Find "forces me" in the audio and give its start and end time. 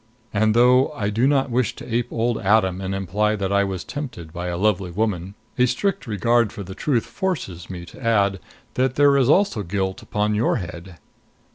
7.05-7.85